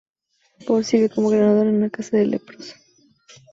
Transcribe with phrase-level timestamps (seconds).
[0.67, 2.73] Bol sirvió como gobernador en una Casa para leprosos.